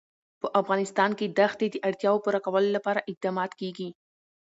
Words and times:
په 0.41 0.47
افغانستان 0.61 1.11
کې 1.19 1.25
د 1.37 1.39
ښتې 1.51 1.67
د 1.71 1.75
اړتیاوو 1.87 2.23
پوره 2.23 2.39
کولو 2.45 2.69
لپاره 2.77 3.05
اقدامات 3.11 3.51
کېږي. 3.61 3.89